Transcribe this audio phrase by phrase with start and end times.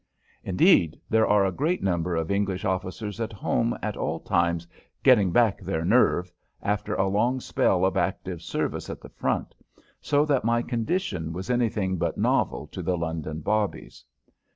[0.43, 4.65] Indeed, there are a great number of English officers at home at all times
[5.03, 9.53] "getting back their nerve" after a long spell of active service at the front,
[9.99, 14.03] so that my condition was anything but novel to the London bobbies.